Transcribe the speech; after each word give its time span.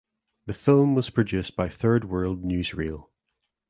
The 0.47 0.55
film 0.55 0.95
was 0.95 1.11
produced 1.11 1.55
by 1.55 1.69
Third 1.69 2.05
World 2.05 2.43
Newsreel. 2.43 3.09